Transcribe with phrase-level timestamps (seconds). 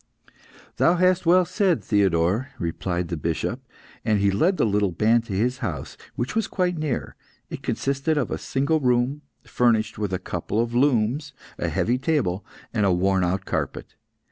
[0.77, 3.61] "Thou hast well said, Theodore," replied the Bishop,
[4.03, 7.15] and he led the little band to his house, which was quite near.
[7.51, 12.43] It consisted of a single room, furnished with a couple of looms, a heavy table,
[12.73, 13.93] and a worn out carpet.